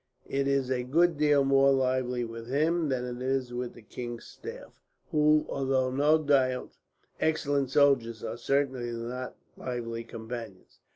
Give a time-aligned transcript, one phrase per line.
[0.25, 4.25] It is a good deal more lively with him than it is with the king's
[4.25, 4.81] staff;
[5.11, 6.71] who, although no doubt
[7.19, 10.79] excellent soldiers, are certainly not lively companions.